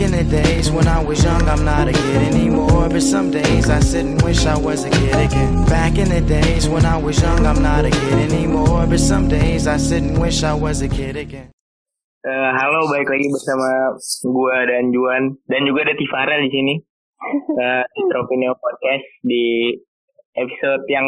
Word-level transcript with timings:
in 0.00 0.12
the 0.12 0.24
days 0.24 0.70
when 0.70 0.88
I 0.88 1.02
was 1.02 1.22
young, 1.22 1.42
I'm 1.48 1.64
not 1.64 1.88
a 1.88 1.92
kid 1.92 2.22
anymore. 2.32 2.88
But 2.88 3.02
some 3.02 3.30
days 3.30 3.68
I 3.68 3.80
sit 3.80 4.04
and 4.04 4.20
wish 4.22 4.46
I 4.46 4.56
was 4.56 4.84
a 4.84 4.90
kid 4.90 5.14
again. 5.14 5.64
Back 5.66 5.98
in 5.98 6.08
the 6.08 6.20
days 6.20 6.68
when 6.68 6.84
I 6.84 6.96
was 6.96 7.20
young, 7.20 7.44
I'm 7.44 7.62
not 7.62 7.84
a 7.84 7.90
kid 7.90 8.32
anymore. 8.32 8.86
But 8.86 9.00
some 9.00 9.28
days 9.28 9.66
I 9.66 9.76
sit 9.76 10.02
and 10.02 10.18
wish 10.18 10.42
I 10.42 10.54
was 10.54 10.82
a 10.82 10.88
kid 10.88 11.16
again. 11.16 11.52
Uh, 12.20 12.50
halo, 12.52 12.88
balik 12.92 13.08
lagi 13.08 13.32
bersama 13.32 13.96
gua 14.28 14.68
dan 14.68 14.92
Juan 14.92 15.40
dan 15.48 15.60
juga 15.64 15.88
ada 15.88 15.94
Tifara 15.96 16.36
di 16.40 16.50
sini. 16.52 16.74
Uh, 17.52 17.84
di 17.84 18.02
Tropineo 18.08 18.56
Podcast 18.56 19.06
di 19.24 19.76
episode 20.36 20.84
yang 20.88 21.04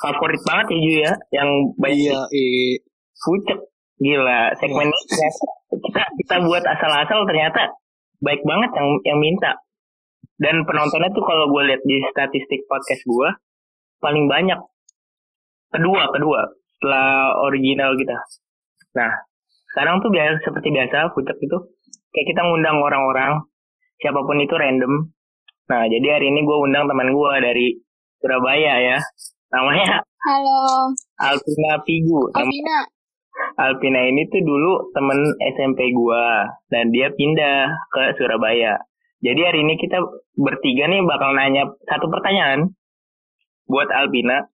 favorit 0.00 0.40
banget 0.48 0.66
ya 0.72 0.78
Ju 0.80 0.92
ya, 1.04 1.12
yang 1.36 1.50
banyak 1.76 2.16
Iya, 2.32 2.32
eh, 2.32 2.72
fucek 3.20 3.60
gila 4.00 4.56
segmen 4.56 4.88
ini 4.88 5.80
kita 5.84 6.02
kita 6.24 6.36
buat 6.48 6.64
asal-asal 6.64 7.28
ternyata 7.28 7.68
baik 8.20 8.44
banget 8.44 8.70
yang 8.76 8.88
yang 9.04 9.18
minta. 9.20 9.52
Dan 10.40 10.64
penontonnya 10.64 11.12
tuh 11.12 11.24
kalau 11.24 11.52
gue 11.52 11.62
lihat 11.68 11.84
di 11.84 12.00
statistik 12.12 12.64
podcast 12.64 13.04
gue 13.04 13.28
paling 14.00 14.24
banyak 14.24 14.56
kedua 15.70 16.08
kedua 16.10 16.40
setelah 16.74 17.36
original 17.46 17.92
kita 17.94 18.16
nah 18.90 19.12
sekarang 19.70 20.02
tuh 20.02 20.10
biasa 20.10 20.42
seperti 20.42 20.74
biasa 20.74 21.14
fucek 21.14 21.38
itu 21.38 21.58
kayak 22.10 22.26
kita 22.26 22.40
ngundang 22.42 22.82
orang-orang 22.82 23.38
siapa 24.02 24.18
pun 24.24 24.40
itu 24.42 24.50
random. 24.56 25.14
Nah 25.70 25.82
jadi 25.86 26.18
hari 26.18 26.34
ini 26.34 26.42
gue 26.42 26.58
undang 26.58 26.90
teman 26.90 27.14
gue 27.14 27.32
dari 27.38 27.66
Surabaya 28.18 28.74
ya. 28.82 28.98
Namanya 29.54 30.02
Halo, 30.26 30.90
Alvina 31.22 31.78
Pigu 31.86 32.34
Alvina. 32.34 32.82
Alpina 33.60 34.08
ini 34.08 34.24
tuh 34.30 34.40
dulu 34.40 34.94
temen 34.96 35.20
SMP 35.56 35.92
gua 35.92 36.48
dan 36.72 36.88
dia 36.94 37.12
pindah 37.12 37.68
ke 37.92 38.16
Surabaya. 38.16 38.80
Jadi 39.20 39.40
hari 39.44 39.58
ini 39.68 39.76
kita 39.76 40.00
bertiga 40.32 40.88
nih 40.88 41.04
bakal 41.04 41.36
nanya 41.36 41.68
satu 41.84 42.08
pertanyaan 42.08 42.72
buat 43.68 43.92
Alpina. 43.92 44.48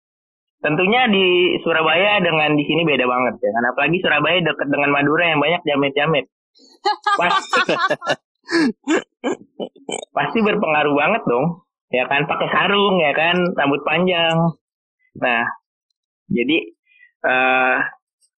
Tentunya 0.58 1.06
di 1.06 1.54
Surabaya 1.62 2.18
dengan 2.18 2.58
di 2.58 2.66
sini 2.66 2.82
beda 2.82 3.06
banget 3.06 3.38
ya. 3.38 3.50
Karena 3.54 3.68
apalagi 3.70 3.98
Surabaya 4.02 4.38
dekat 4.42 4.66
dengan 4.66 4.90
Madura 4.90 5.24
yang 5.30 5.38
banyak 5.38 5.62
jamet-jamet. 5.62 6.26
Pasti, 7.14 7.62
pasti 10.16 10.38
berpengaruh 10.42 10.94
banget 10.98 11.22
dong. 11.30 11.62
Ya 11.94 12.10
kan 12.10 12.26
pakai 12.26 12.50
sarung 12.50 12.98
ya 12.98 13.14
kan, 13.14 13.38
rambut 13.54 13.86
panjang. 13.86 14.34
Nah, 15.22 15.46
jadi 16.26 16.74
eh 17.22 17.78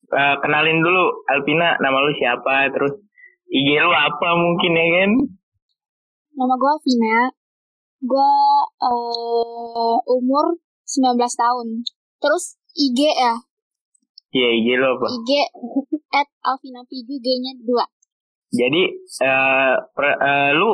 Eh, 0.08 0.34
kenalin 0.40 0.80
dulu 0.80 1.04
Alpina 1.28 1.76
nama 1.78 2.00
lu 2.00 2.16
siapa 2.16 2.72
terus 2.72 2.96
IG 3.44 3.76
lu 3.76 3.92
apa 3.92 4.28
mungkin 4.32 4.72
ya 4.72 4.86
kan 4.96 5.10
Nama 6.32 6.54
gue 6.54 6.70
Alvina. 6.70 7.18
Gue 7.98 8.32
eh 8.78 9.96
umur 10.06 10.54
19 10.86 11.18
tahun. 11.18 11.82
Terus 12.18 12.56
IG 12.72 12.98
ya, 13.04 13.34
iya 14.32 14.48
IG 14.54 14.66
lu 14.78 14.86
apa 14.96 15.06
IG 15.12 15.30
at 16.08 16.28
Alvina 16.40 16.80
Pigu, 16.88 17.18
G-nya 17.20 17.52
2. 17.58 17.68
jadi 18.48 18.82
per- 19.92 20.20
eh, 20.24 20.50
lu 20.56 20.70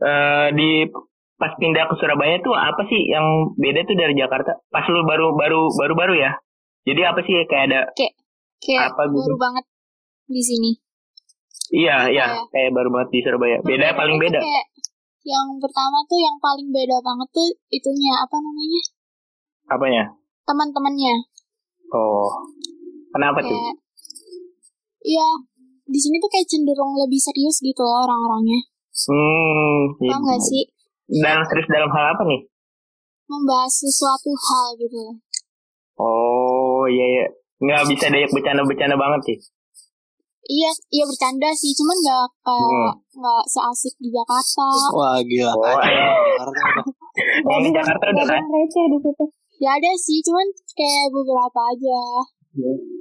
eh 0.00 0.48
di 0.58 0.90
pas 1.38 1.54
pindah 1.54 1.86
ke 1.86 1.94
Surabaya 2.02 2.42
tuh 2.42 2.50
apa 2.50 2.82
sih 2.90 2.98
yang 3.06 3.54
beda 3.54 3.86
tuh 3.86 3.94
dari 3.94 4.18
Jakarta 4.18 4.58
pas 4.74 4.82
lu 4.90 5.06
baru 5.06 5.38
baru 5.38 5.70
baru 5.70 5.94
baru 5.94 6.14
ya 6.18 6.34
jadi 6.88 7.00
apa 7.06 7.20
sih 7.20 7.34
kayak 7.44 7.64
ada 7.66 7.80
Kayak 8.58 8.90
Apa 8.90 9.02
gitu? 9.06 9.18
baru 9.18 9.36
banget 9.36 9.64
di 10.26 10.40
sini. 10.40 10.70
iya 11.70 11.96
iya 12.06 12.26
Kayak- 12.26 12.48
kayak 12.50 12.70
baru 12.72 12.88
banget 12.90 13.08
di 13.08 13.18
Surabaya 13.20 13.56
beda 13.60 13.86
paling 13.92 14.16
tuh 14.16 14.22
beda 14.24 14.40
Kayak 14.40 14.66
yang 15.24 15.48
pertama 15.56 15.98
tuh 16.04 16.18
yang 16.18 16.36
paling 16.38 16.68
beda 16.68 16.96
banget 16.98 17.28
tuh 17.30 17.48
itunya 17.68 18.12
apa 18.16 18.36
namanya? 18.36 18.82
apanya 19.68 20.04
Teman-temannya. 20.42 21.14
oh 21.90 22.32
kenapa 23.10 23.38
tuh 23.40 23.52
Kayak 23.52 23.76
Iya, 25.00 25.28
di 25.86 25.96
sini 25.96 26.18
tuh 26.18 26.28
kayak 26.28 26.44
cenderung 26.46 26.92
lebih 26.98 27.16
serius 27.16 27.60
gitu 27.60 27.80
loh 27.80 28.02
orang-orangnya. 28.02 28.60
hmm 29.06 29.80
iya. 29.98 30.10
Paham 30.10 30.22
gak 30.26 30.42
sih? 30.42 30.64
dan 31.20 31.40
serius 31.42 31.68
dalam 31.68 31.88
hal 31.88 32.04
apa 32.10 32.22
nih 32.24 32.40
Membahas 33.24 33.72
sesuatu 33.78 34.32
hal 34.32 34.68
gitu. 34.74 35.04
Oh 35.98 36.47
iya 36.88 37.06
iya 37.06 37.24
nggak 37.58 37.82
bisa 37.90 38.06
diajak 38.10 38.30
bercanda-bercanda 38.30 38.96
banget 38.96 39.20
sih. 39.26 39.38
Iya, 40.48 40.70
iya 40.88 41.04
bercanda 41.04 41.52
sih, 41.52 41.76
cuman 41.76 41.96
nggak 42.00 42.26
kayak 42.40 42.92
nggak 43.20 43.42
seasik 43.52 43.94
di 44.00 44.08
Jakarta. 44.08 44.68
wah 44.96 45.20
gila. 45.20 45.52
Oh, 45.52 45.76
iya. 45.84 46.08
Jakarta 46.40 46.60
udah. 46.64 46.84
Yang 47.44 47.60
di 47.60 47.70
Jakarta 47.76 48.04
udah 48.08 48.24
kan. 48.24 48.42
receh 48.48 48.84
di 48.88 48.98
situ. 49.04 49.24
Ya 49.58 49.70
ada 49.76 49.90
sih, 49.98 50.18
cuman 50.24 50.46
kayak 50.72 51.12
beberapa 51.12 51.60
aja. 51.68 52.00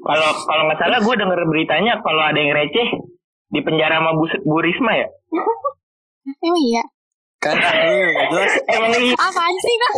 Kalau 0.03 0.29
kalau 0.43 0.61
nggak 0.67 0.79
salah 0.81 0.99
gue 0.99 1.15
denger 1.15 1.39
beritanya 1.47 1.93
kalau 2.03 2.19
ada 2.19 2.35
yang 2.35 2.51
receh 2.51 2.87
di 3.47 3.59
penjara 3.63 4.03
sama 4.03 4.11
Bu, 4.17 4.25
Bu 4.43 4.57
Risma 4.59 4.91
ya. 4.99 5.07
Emang 6.43 6.63
iya? 6.67 6.83
Kan 7.39 7.55
iya, 7.55 8.27
jelas. 8.27 8.53
Emang 8.75 8.91
iya. 8.91 9.15
Apaan 9.15 9.55
sih 9.55 9.75
kan? 9.79 9.93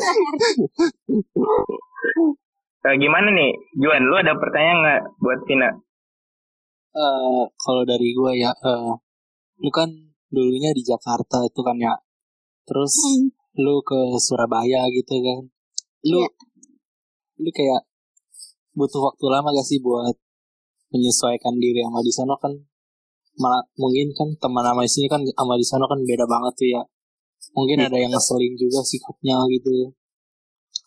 Eh, 2.80 2.96
gimana 2.96 3.28
nih, 3.36 3.52
Juan? 3.76 4.08
Lu 4.08 4.16
ada 4.16 4.32
pertanyaan 4.40 4.78
nggak 4.80 5.02
buat 5.20 5.40
Tina? 5.44 5.70
Eh, 6.96 7.44
kalau 7.60 7.84
dari 7.84 8.08
gua 8.16 8.32
ya, 8.32 8.52
eh, 8.56 8.92
lu 9.60 9.70
kan 9.78 9.90
dulunya 10.32 10.72
di 10.72 10.84
Jakarta 10.88 11.44
itu 11.44 11.60
kan 11.68 11.76
ya. 11.76 11.94
Terus 12.64 12.94
Hmm, 13.04 13.26
lu 13.60 13.84
ke 13.84 14.00
Surabaya 14.26 14.88
gitu 14.96 15.16
kan. 15.26 15.40
Lu 16.08 16.24
Iya. 16.24 16.30
lu 17.44 17.50
kayak 17.52 17.82
butuh 18.78 19.02
waktu 19.12 19.26
lama 19.28 19.50
gak 19.52 19.68
sih 19.68 19.80
buat 19.84 20.16
menyesuaikan 20.96 21.56
diri 21.60 21.84
sama 21.84 22.00
di 22.04 22.14
sana 22.16 22.34
kan 22.44 22.54
malah 23.40 23.64
mungkin 23.80 24.08
kan 24.16 24.30
teman 24.42 24.64
sama 24.68 24.84
sini 24.88 25.08
kan 25.12 25.22
sama 25.24 25.56
di 25.60 25.66
sana 25.68 25.86
kan 25.92 26.00
beda 26.04 26.26
banget 26.28 26.54
tuh 26.60 26.70
ya 26.76 26.82
mungkin 27.56 27.78
ada 27.88 27.96
yang 27.96 28.12
ngeselin 28.12 28.54
juga 28.60 28.80
sikapnya 28.84 29.38
gitu 29.56 29.96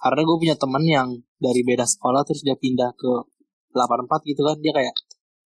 karena 0.03 0.21
gue 0.27 0.37
punya 0.37 0.57
temen 0.59 0.83
yang 0.83 1.09
dari 1.39 1.63
beda 1.63 1.87
sekolah 1.87 2.27
terus 2.27 2.43
dia 2.43 2.59
pindah 2.59 2.91
ke 2.99 3.11
84 3.73 4.29
gitu 4.29 4.43
kan 4.43 4.59
dia 4.59 4.75
kayak 4.75 4.95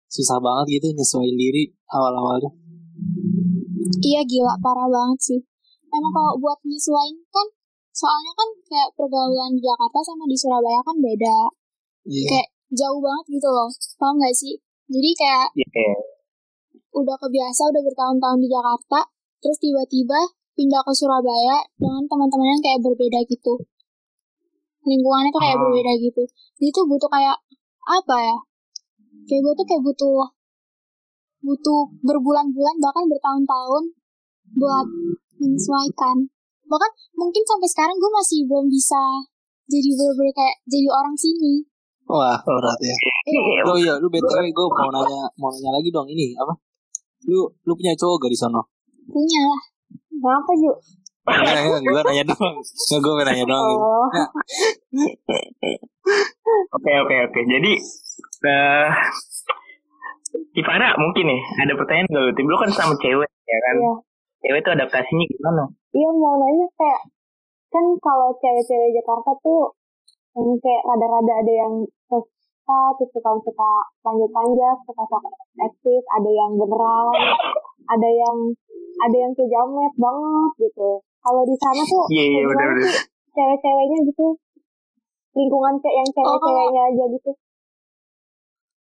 susah 0.09 0.41
banget 0.41 0.81
gitu 0.81 0.97
nyesuaiin 0.97 1.37
diri 1.37 1.65
awal-awalnya 1.93 2.51
Iya 3.97 4.23
gila, 4.25 4.55
parah 4.61 4.89
banget 4.89 5.19
sih. 5.21 5.41
Emang 5.89 6.13
kalau 6.13 6.35
buat 6.41 6.59
nyesuaiin 6.63 7.17
kan, 7.29 7.47
soalnya 7.91 8.33
kan 8.35 8.49
kayak 8.67 8.91
pergaulan 8.99 9.53
di 9.57 9.63
Jakarta 9.63 9.99
sama 10.03 10.25
di 10.29 10.37
Surabaya 10.37 10.81
kan 10.83 10.97
beda. 11.01 11.39
iya 12.07 12.29
Kayak 12.29 12.49
jauh 12.77 13.01
banget 13.01 13.25
gitu 13.39 13.49
loh. 13.51 13.71
Paham 14.01 14.17
gak 14.21 14.35
sih? 14.37 14.55
Jadi 14.87 15.11
kayak 15.17 15.49
Iya. 15.55 15.91
udah 16.97 17.17
kebiasa 17.19 17.63
udah 17.69 17.83
bertahun-tahun 17.83 18.39
di 18.41 18.49
Jakarta 18.49 19.01
terus 19.43 19.59
tiba-tiba 19.61 20.21
pindah 20.57 20.81
ke 20.81 20.93
Surabaya 20.97 21.61
dengan 21.77 22.03
teman-teman 22.09 22.57
yang 22.57 22.63
kayak 22.65 22.81
berbeda 22.81 23.21
gitu 23.29 23.55
lingkungannya 24.87 25.31
tuh 25.35 25.43
kayak 25.43 25.57
Ah. 25.59 25.63
berbeda 25.67 25.93
gitu. 25.99 26.23
Jadi 26.57 26.71
tuh 26.71 26.85
butuh 26.87 27.11
kayak 27.11 27.37
apa 27.87 28.17
ya 28.23 28.37
kayak 29.27 29.41
gue 29.43 29.55
tuh 29.59 29.67
kayak 29.67 29.83
butuh 29.83 30.19
butuh 31.43 31.81
berbulan-bulan 32.03 32.75
bahkan 32.83 33.05
bertahun-tahun 33.11 33.83
buat 34.57 34.87
menyesuaikan. 35.43 36.17
Bahkan 36.67 36.91
mungkin 37.15 37.43
sampai 37.47 37.69
sekarang 37.71 37.97
gue 37.99 38.11
masih 38.11 38.47
belum 38.47 38.67
bisa 38.67 39.03
jadi 39.67 39.89
bener-bener 39.95 40.35
kayak 40.35 40.57
jadi 40.67 40.87
orang 40.91 41.15
sini. 41.19 41.67
Wah 42.07 42.39
berat 42.39 42.79
ya. 42.83 42.95
Iya. 43.27 43.61
oh 43.67 43.77
iya 43.79 43.93
lu 43.99 44.07
btw 44.07 44.47
gue 44.47 44.67
mau 44.71 44.91
nanya 44.95 45.27
mau 45.43 45.51
nanya 45.51 45.71
lagi 45.75 45.91
dong 45.91 46.07
ini 46.07 46.35
apa? 46.39 46.55
Lu 47.27 47.51
lu 47.67 47.73
punya 47.75 47.91
cowok 47.99 48.27
gak 48.27 48.33
di 48.33 48.39
sana 48.39 48.63
punya 49.07 49.41
lah. 49.47 49.63
Kenapa 50.11 50.51
Ju? 50.59 50.71
Enggak, 51.27 51.83
gue 51.83 52.03
nanya 52.07 52.25
doang. 52.31 52.57
Enggak, 52.63 53.01
gue 53.03 53.25
nanya 53.27 53.45
doang. 53.51 53.79
Oh. 53.83 54.07
Oke 56.79 56.93
oke 57.03 57.15
oke. 57.27 57.41
Jadi 57.51 57.73
eh 58.47 58.89
Ivana 60.57 60.95
mungkin 61.01 61.25
nih 61.27 61.41
ada 61.67 61.73
pertanyaan 61.75 62.07
nggak 62.07 62.23
lu? 62.23 62.33
Tim 62.37 62.47
lu 62.47 62.57
kan 62.61 62.71
sama 62.71 62.95
cewek 63.03 63.31
ya 63.45 63.59
kan? 63.67 63.77
Iya. 63.77 63.95
Cewek 64.47 64.61
tuh 64.63 64.73
adaptasinya 64.79 65.25
gimana? 65.27 65.65
Iya 65.97 66.09
mau 66.15 66.35
nanya 66.39 66.67
kayak 66.79 67.01
kan 67.75 67.85
kalau 67.99 68.31
cewek-cewek 68.39 68.95
Jakarta 68.95 69.31
tuh 69.43 69.75
yang 70.37 70.55
kayak 70.63 70.83
rada-rada 70.85 71.35
ada 71.43 71.53
yang 71.67 71.75
suka 72.07 72.81
terus 73.01 73.11
suka 73.17 73.31
suka 73.43 73.71
panjat-panjat 74.05 74.77
suka 74.85 75.03
suka 75.09 75.31
eksis 75.65 76.05
ada 76.13 76.31
yang 76.31 76.53
beneran 76.61 77.09
ada 77.89 78.09
yang 78.11 78.37
ada 79.01 79.17
yang 79.17 79.33
kayak 79.33 79.51
jamet 79.51 79.93
banget 79.97 80.51
gitu 80.61 80.91
kalau 81.27 81.43
di 81.43 81.57
sana 81.57 81.83
tuh 81.83 82.05
Iya 82.09 82.25
iya 82.25 82.39
kayak 82.39 82.47
benar 82.47 82.63
gimana 82.63 82.79
benar. 82.79 82.95
sih 82.95 83.03
cewek-ceweknya 83.35 83.99
gitu 84.07 84.27
lingkungan 85.35 85.75
cewek 85.77 85.97
yang 85.97 86.11
cewek-ceweknya 86.15 86.83
aja 86.87 87.05
gitu 87.11 87.31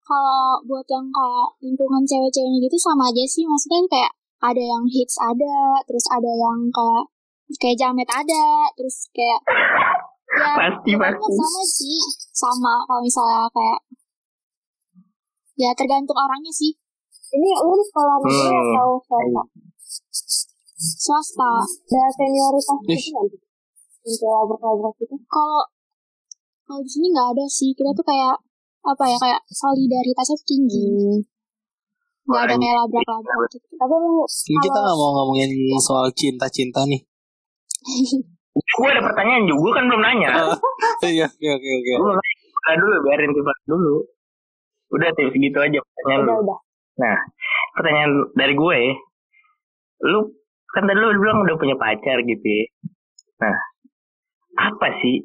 kalau 0.02 0.58
buat 0.64 0.87
yang 0.88 1.06
kayak 1.08 1.49
lingkungan 1.61 2.02
cewek-ceweknya 2.02 2.58
gitu 2.61 2.76
sama 2.76 3.06
aja 3.06 3.23
sih 3.25 3.44
maksudnya 3.44 3.81
kayak 3.87 4.12
ada 4.43 4.62
yang 4.64 4.84
hits 4.84 5.14
ada 5.23 5.55
terus 5.84 6.02
ada 6.11 6.26
yang 6.29 6.58
kayak 6.69 7.05
kayak 7.61 7.79
jamet 7.79 8.08
ada 8.08 8.44
terus 8.73 9.06
kayak 9.12 9.40
ya 10.32 10.50
Pasti, 10.56 10.90
pasti. 10.96 11.28
sama 11.31 11.62
sih 11.62 12.00
sama 12.32 12.75
kalau 12.82 12.99
misalnya 12.99 13.44
kayak 13.52 13.81
ya 15.55 15.70
tergantung 15.76 16.17
orangnya 16.17 16.50
sih 16.50 16.73
Ini 17.32 17.49
lu 17.61 17.73
di 17.73 17.85
sekolah 17.87 18.17
negeri 18.19 18.44
Hmm. 18.44 18.61
atau 18.75 18.88
swasta? 19.00 19.43
Swasta 20.82 21.50
Ada 21.62 22.00
senioritas 22.19 22.67
Ih. 22.67 22.79
gitu 22.82 22.94
sih? 22.99 23.12
Yang 24.02 24.17
kayak 24.19 24.43
berkolaborasi 24.50 25.02
gitu. 25.06 25.14
kalau 25.31 25.62
kalau 26.67 26.81
di 26.82 26.90
sini 26.90 27.06
nggak 27.14 27.29
ada 27.38 27.44
sih 27.46 27.70
kita 27.70 27.90
tuh 27.94 28.06
kayak 28.06 28.34
apa 28.82 29.05
ya 29.06 29.17
kayak 29.23 29.40
solidaritasnya 29.46 30.38
tinggi 30.43 31.23
nggak 32.23 32.43
ada 32.49 32.55
kayak 32.55 32.76
labrak-labrak 32.82 33.50
gitu 33.50 33.67
Tapi 33.79 33.94
Ini 34.50 34.58
kita 34.62 34.79
nggak 34.79 34.96
mau 34.99 35.11
ngomongin 35.23 35.50
soal 35.82 36.06
cinta-cinta 36.14 36.87
nih. 36.87 37.02
Gue 38.52 38.88
ada 38.88 39.00
pertanyaan 39.00 39.49
juga, 39.49 39.81
kan 39.81 39.85
belum 39.88 40.02
nanya. 40.05 40.31
Iya, 41.02 41.26
oke 41.26 41.49
oke 41.56 41.70
oke. 41.82 41.93
Udah 41.99 42.75
dulu, 42.78 42.96
biarin 43.02 43.32
tiba 43.35 43.52
dulu. 43.67 43.94
Udah 44.93 45.08
tips 45.19 45.35
gitu 45.35 45.58
aja 45.58 45.78
pertanyaan 45.82 46.20
lu. 46.23 46.31
udah 46.31 46.38
udah. 46.46 46.58
Nah, 47.00 47.17
pertanyaan 47.75 48.12
dari 48.38 48.55
gue, 48.55 48.81
lu 50.06 50.20
kan 50.72 50.82
tadi 50.88 50.98
lu 50.98 51.12
bilang 51.20 51.44
udah 51.44 51.56
punya 51.60 51.76
pacar 51.76 52.16
gitu 52.24 52.46
ya. 52.48 52.64
Nah, 53.44 53.56
apa 54.56 54.88
sih 55.04 55.20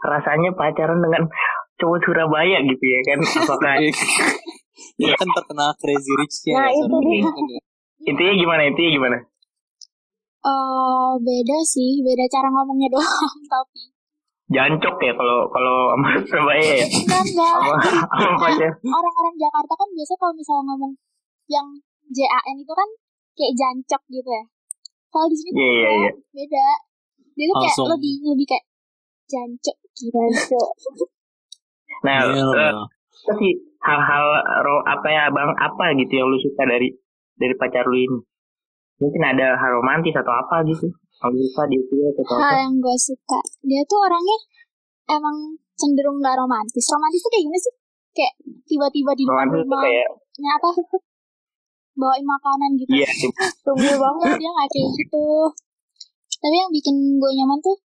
rasanya 0.00 0.56
pacaran 0.56 1.00
dengan 1.00 1.28
cowok 1.76 1.98
Surabaya 2.04 2.64
gitu 2.64 2.84
ya 2.84 3.00
kan? 3.12 3.18
Apakah 3.44 3.72
Ya 4.96 5.12
kan 5.16 5.28
terkena 5.28 5.72
crazy 5.76 6.12
rich-nya. 6.16 6.54
Nah, 6.56 6.68
ya, 6.68 6.72
itu 6.72 6.84
sama 6.88 6.98
dia. 7.04 7.24
kan 7.28 7.44
ya. 7.48 7.60
intinya 8.06 8.34
gimana? 8.36 8.62
Intinya 8.68 8.90
gimana? 8.92 9.16
Eh 10.46 11.12
beda 11.20 11.58
sih 11.64 12.00
beda 12.00 12.24
cara 12.32 12.48
ngomongnya 12.48 12.88
doang 12.94 13.36
tapi 13.50 13.82
Jancok 14.46 14.96
ya 15.02 15.12
kalau 15.18 15.50
kalau 15.50 15.90
sama 15.90 16.08
Surabaya 16.22 16.86
ya. 16.86 16.86
enggak 16.86 17.22
enggak 17.26 18.70
Sama 18.78 18.94
orang-orang 18.94 19.36
Jakarta 19.42 19.72
kan 19.74 19.88
biasa 19.90 20.12
kalau 20.22 20.32
misalnya 20.38 20.62
ngomong 20.70 20.92
yang 21.50 21.66
JAN 22.14 22.56
itu 22.62 22.70
kan 22.70 22.88
kayak 23.34 23.52
jancok 23.58 24.02
gitu 24.06 24.30
ya 24.30 24.44
kalau 25.08 25.26
di 25.26 25.36
sini 25.36 25.54
Iya, 25.54 25.64
iya, 25.64 25.82
beda, 25.82 25.90
iya. 25.96 26.10
beda 26.32 26.66
dia 27.36 27.44
tuh 27.44 27.56
kayak 27.56 27.68
Langsung. 27.68 27.88
lebih 27.92 28.12
lebih 28.24 28.46
kayak 28.48 28.64
jancok 29.26 29.76
gitu 29.92 30.18
Nah, 32.06 32.22
loh. 32.22 32.86
apa 32.86 33.32
sih 33.34 33.52
hal-hal 33.80 34.24
ro 34.62 34.78
apa 34.84 35.08
ya 35.08 35.26
bang 35.28 35.50
apa 35.56 35.84
gitu 35.96 36.12
yang 36.12 36.28
lu 36.28 36.38
suka 36.38 36.62
dari 36.62 36.92
dari 37.34 37.54
pacar 37.56 37.82
lu 37.82 37.96
ini? 37.96 38.18
Mungkin 38.96 39.22
ada 39.24 39.56
hal 39.56 39.70
romantis 39.74 40.14
atau 40.14 40.30
apa 40.30 40.62
gitu? 40.64 40.86
Kalau 41.16 41.32
suka 41.34 41.62
dia 41.66 41.80
suka 41.82 42.06
atau 42.12 42.22
hal 42.28 42.38
apa? 42.38 42.56
yang 42.60 42.74
gue 42.78 42.96
suka 42.96 43.38
dia 43.64 43.82
tuh 43.84 43.98
orangnya 43.98 44.38
emang 45.08 45.36
cenderung 45.74 46.20
gak 46.20 46.36
romantis 46.36 46.84
romantis 46.88 47.20
tuh 47.20 47.30
kayak 47.32 47.44
gimana 47.48 47.60
sih 47.60 47.74
kayak 48.12 48.32
tiba-tiba 48.64 49.10
di 49.12 49.24
depan 49.24 49.34
Romantis 49.34 49.56
tuh 49.56 49.64
rumah 49.66 49.80
kayak 49.82 50.06
ya 50.36 50.50
apa 50.52 50.68
bawain 51.96 52.24
makanan 52.24 52.70
gitu 52.76 52.90
iya 52.92 53.08
tunggu 53.64 53.92
banget 53.96 54.28
dia 54.38 54.50
nggak 54.52 54.68
kayak 54.70 54.88
gitu 55.00 55.26
tapi 56.36 56.54
yang 56.54 56.70
bikin 56.70 56.96
gue 57.16 57.30
nyaman 57.42 57.58
tuh 57.64 57.76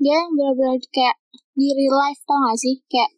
dia 0.00 0.16
yang 0.18 0.32
benar-benar 0.34 0.76
kayak 0.90 1.16
di 1.54 1.68
real 1.70 1.94
life 1.94 2.18
tau 2.26 2.40
gak 2.42 2.58
sih 2.58 2.74
kayak 2.90 3.10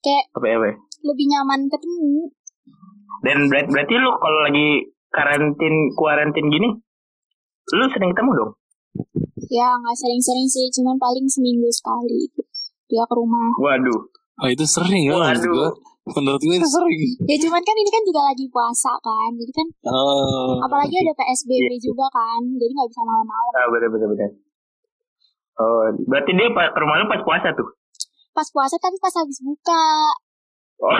kayak 0.00 0.24
apa 0.32 0.46
apa 0.48 0.70
lebih 1.04 1.26
nyaman 1.28 1.68
ketemu 1.68 2.30
Dan 3.24 3.48
berarti, 3.48 3.68
berarti 3.72 3.94
lu 3.96 4.10
kalau 4.20 4.38
lagi 4.44 4.68
karantin 5.08 5.74
kuarantin 5.96 6.44
gini, 6.52 6.68
lu 7.72 7.84
sering 7.88 8.12
ketemu 8.12 8.30
dong? 8.36 8.52
ya 9.48 9.68
nggak 9.80 9.96
sering-sering 9.96 10.48
sih 10.48 10.66
cuman 10.80 10.96
paling 10.98 11.26
seminggu 11.28 11.68
sekali 11.70 12.26
gitu. 12.26 12.42
dia 12.90 13.04
ke 13.06 13.14
rumah 13.14 13.50
Waduh. 13.58 14.00
Oh 14.42 14.48
itu 14.50 14.64
sering 14.66 15.08
ya 15.08 15.14
Waduh. 15.14 15.72
Menurut 16.04 16.36
gue 16.38 16.52
itu 16.54 16.68
sering. 16.68 17.00
ya 17.24 17.36
cuman 17.40 17.58
kan 17.58 17.72
ini 17.74 17.88
kan 17.88 18.02
juga 18.02 18.20
lagi 18.22 18.44
puasa 18.46 18.92
kan 18.98 19.30
jadi 19.32 19.52
kan 19.52 19.66
Oh. 19.86 20.60
apalagi 20.60 20.94
ada 20.94 21.12
PSBB 21.14 21.70
juga 21.78 22.04
kan 22.08 22.40
jadi 22.44 22.68
nggak 22.70 22.88
bisa 22.88 23.02
malam-malam 23.02 23.52
Ah, 23.54 23.66
bener 23.68 23.88
bener 23.88 24.08
bener. 24.10 24.30
Oh, 25.54 25.80
berarti 26.04 26.30
dia 26.30 26.50
pas 26.50 26.68
ke 26.68 26.78
rumah 26.78 26.98
lu 26.98 27.06
pas 27.06 27.20
puasa 27.20 27.48
tuh? 27.50 27.68
pas 28.30 28.44
puasa 28.46 28.76
tapi 28.76 28.98
pas 28.98 29.14
habis 29.14 29.38
buka 29.40 29.84
Oh. 30.76 30.90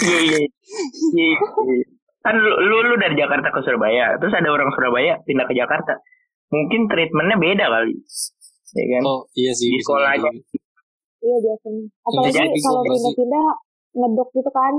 Iya 0.00 0.18
iya. 0.22 0.38
Iya. 0.38 1.34
iya. 1.66 1.84
Kan 2.22 2.38
lu, 2.38 2.48
lu 2.62 2.76
lu 2.86 2.94
dari 2.96 3.12
Jakarta 3.12 3.50
ke 3.50 3.60
Surabaya, 3.60 4.14
terus 4.16 4.30
ada 4.30 4.46
orang 4.46 4.70
Surabaya 4.70 5.18
pindah 5.20 5.42
ke 5.42 5.52
Jakarta. 5.52 5.98
Mungkin 6.48 6.86
treatmentnya 6.86 7.36
beda 7.36 7.66
kali. 7.66 7.92
Ya 8.72 8.84
kan? 8.88 9.02
Oh 9.02 9.26
iya 9.34 9.50
sih. 9.50 9.68
Di 9.68 9.82
sekolah 9.82 10.14
aja. 10.14 10.30
Iya 11.18 11.36
biasanya. 11.40 11.82
Apalagi 12.00 12.38
kalau 12.56 12.80
pindah-pindah 12.84 13.46
ngedok 13.92 14.28
gitu 14.32 14.50
kan. 14.50 14.74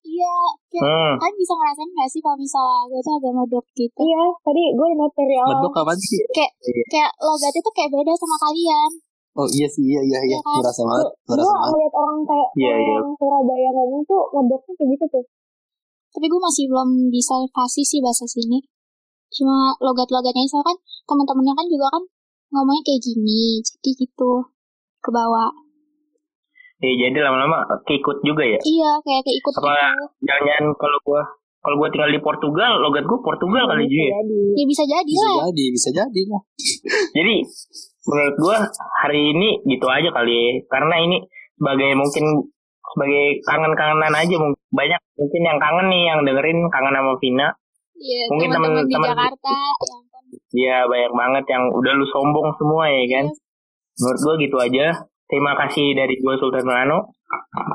iya 0.00 0.34
kayak 0.70 0.84
Hmm. 0.86 1.14
kan 1.18 1.32
bisa 1.34 1.52
ngerasain 1.52 1.90
gak 1.90 2.08
sih 2.08 2.20
kalau 2.20 2.38
misalnya 2.38 2.80
gue 2.86 3.00
tuh 3.00 3.14
agak 3.14 3.32
ngedok 3.34 3.66
gitu 3.74 4.00
Iya, 4.00 4.24
tadi 4.40 4.62
gue 4.70 4.86
ingat 4.88 5.12
dari 5.12 5.36
awal. 5.36 5.50
Medok 5.52 5.74
apa 5.76 5.92
sih? 5.98 6.20
kayak 6.30 6.52
kayak 6.86 7.10
logatnya 7.18 7.60
tuh 7.60 7.74
kayak 7.74 7.90
beda 7.90 8.12
sama 8.14 8.36
kalian 8.40 8.90
Oh 9.34 9.46
iya 9.48 9.66
sih 9.66 9.84
iya 9.84 10.00
iya 10.00 10.18
iya. 10.24 10.34
Iya 10.34 10.38
kan? 10.40 10.58
Berasa 10.58 10.82
banget. 10.82 11.06
Gue 11.06 11.30
Berasa 11.30 11.54
ngeliat 11.62 11.94
orang 11.94 12.18
kayak 12.24 12.48
Iya, 12.54 12.72
iya. 12.74 12.94
orang 12.96 13.14
Surabaya 13.14 13.68
ngomong 13.70 14.02
tuh 14.02 14.22
ngedoknya 14.32 14.72
kayak 14.74 14.88
gitu 14.94 15.04
tuh. 15.08 15.24
tapi 16.08 16.26
gue 16.26 16.40
masih 16.40 16.64
belum 16.66 16.88
bisa 17.08 17.34
fasih 17.48 17.84
sih 17.84 18.00
bahasa 18.00 18.24
sini 18.24 18.58
cuma 19.28 19.76
logat-logatnya 19.78 20.40
soalnya 20.42 20.72
kan 20.72 20.76
teman-temannya 21.04 21.52
kan 21.52 21.66
juga 21.68 21.86
kan 21.90 22.02
ngomongnya 22.48 22.82
kayak 22.82 23.02
gini 23.04 23.60
jadi 23.60 23.90
gitu 23.98 24.30
ke 24.98 25.10
bawah 25.12 25.52
Eh, 26.78 26.94
jadi 26.94 27.18
lama-lama 27.26 27.66
keikut 27.90 28.22
juga 28.22 28.46
ya. 28.46 28.58
iya 28.62 28.90
kayak 29.02 29.26
kayak 29.26 29.36
ikut 29.42 29.52
Apa 29.58 29.66
gitu 29.66 30.04
jangan-jangan 30.30 30.64
kalau 30.78 30.98
gua 31.02 31.22
kalau 31.58 31.74
gua 31.74 31.88
tinggal 31.90 32.10
di 32.14 32.22
Portugal, 32.22 32.72
logat 32.78 33.02
gua 33.02 33.18
Portugal 33.18 33.66
kali 33.66 33.82
Bisa 33.82 33.90
juga. 33.90 34.06
ya. 34.06 34.14
jadi. 34.22 34.38
ya 34.54 34.64
bisa 34.70 34.84
jadi 34.86 35.10
Bisa 35.10 35.26
lah 35.26 35.44
jadi, 35.50 35.64
bisa 35.74 35.88
jadi 35.90 36.20
lah. 36.30 36.42
Jadi 37.18 37.34
menurut 38.08 38.36
gua 38.38 38.56
hari 39.02 39.20
ini 39.34 39.48
gitu 39.66 39.86
aja 39.90 40.08
kali 40.14 40.32
ya. 40.32 40.50
Karena 40.70 40.94
ini 41.02 41.16
sebagai 41.58 41.90
mungkin 41.98 42.24
sebagai 42.94 43.26
kangen-kangenan 43.42 44.14
aja 44.14 44.34
mungkin 44.38 44.62
banyak 44.70 45.00
mungkin 45.18 45.42
yang 45.44 45.58
kangen 45.58 45.86
nih 45.90 46.02
yang 46.06 46.18
dengerin 46.22 46.58
kangen 46.70 46.94
sama 46.94 47.12
Vina. 47.18 47.48
Iya, 47.98 48.20
Mungkin 48.30 48.48
teman-teman 48.54 48.86
di 48.86 48.94
Jakarta 48.94 49.50
ya 49.50 49.94
ampun. 49.98 50.24
Ya 50.54 50.76
banyak 50.86 51.12
banget 51.12 51.44
yang 51.50 51.64
udah 51.74 51.92
lu 51.98 52.06
sombong 52.06 52.48
semua 52.54 52.86
ya 52.86 53.02
kan. 53.18 53.26
Menurut 53.98 54.18
gua 54.22 54.34
gitu 54.38 54.56
aja. 54.62 54.86
Terima 55.28 55.52
kasih 55.54 55.92
dari 55.92 56.16
gua 56.18 56.34
Sultan 56.36 56.64
Melano 56.64 57.12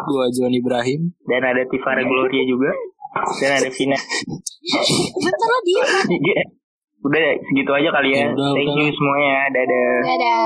Gua 0.10 0.25
John 0.33 0.50
Ibrahim. 0.51 1.13
dan 1.24 1.41
ada 1.45 1.62
Tifara 1.69 2.01
Gloria 2.01 2.43
juga 2.43 2.74
dan 3.39 3.62
ada 3.62 3.69
Vina. 3.69 3.93
bentar 5.13 5.48
lo 5.48 5.60
diem 5.62 5.86
Udah 7.03 7.19
segitu 7.45 7.67
aja 7.69 7.89
kali 7.91 8.10
ya. 8.15 8.25
Ya 8.25 8.27
udah, 8.31 8.51
Thank 8.55 8.74
you 8.74 8.88
semuanya. 8.89 9.36
Dadah. 9.51 9.91
dadah 10.01 10.43